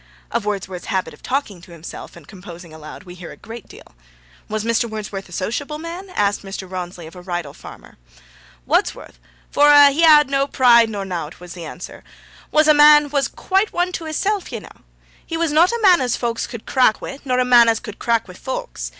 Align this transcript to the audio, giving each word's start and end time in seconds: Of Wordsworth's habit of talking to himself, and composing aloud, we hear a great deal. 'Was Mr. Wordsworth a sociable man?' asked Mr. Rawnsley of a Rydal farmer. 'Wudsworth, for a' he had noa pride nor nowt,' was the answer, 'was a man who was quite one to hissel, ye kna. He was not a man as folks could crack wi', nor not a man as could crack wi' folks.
Of 0.31 0.47
Wordsworth's 0.47 0.85
habit 0.87 1.13
of 1.13 1.21
talking 1.21 1.61
to 1.61 1.71
himself, 1.73 2.15
and 2.15 2.27
composing 2.27 2.73
aloud, 2.73 3.03
we 3.03 3.13
hear 3.13 3.31
a 3.31 3.37
great 3.37 3.67
deal. 3.67 3.83
'Was 4.49 4.63
Mr. 4.63 4.89
Wordsworth 4.89 5.29
a 5.29 5.31
sociable 5.31 5.77
man?' 5.77 6.09
asked 6.15 6.41
Mr. 6.41 6.67
Rawnsley 6.67 7.05
of 7.05 7.15
a 7.15 7.21
Rydal 7.21 7.53
farmer. 7.53 7.97
'Wudsworth, 8.65 9.19
for 9.51 9.67
a' 9.69 9.91
he 9.91 10.01
had 10.01 10.27
noa 10.27 10.47
pride 10.47 10.89
nor 10.89 11.05
nowt,' 11.05 11.39
was 11.39 11.53
the 11.53 11.65
answer, 11.65 12.03
'was 12.49 12.67
a 12.67 12.73
man 12.73 13.03
who 13.03 13.09
was 13.09 13.27
quite 13.27 13.73
one 13.73 13.91
to 13.91 14.05
hissel, 14.05 14.39
ye 14.49 14.59
kna. 14.59 14.71
He 15.23 15.37
was 15.37 15.51
not 15.51 15.71
a 15.71 15.79
man 15.83 16.01
as 16.01 16.15
folks 16.17 16.47
could 16.47 16.65
crack 16.65 16.99
wi', 16.99 17.19
nor 17.23 17.37
not 17.37 17.43
a 17.43 17.45
man 17.45 17.69
as 17.69 17.79
could 17.79 17.99
crack 17.99 18.27
wi' 18.27 18.33
folks. 18.33 18.89